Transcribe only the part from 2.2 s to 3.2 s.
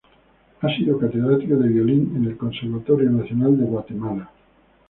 el Conservatorio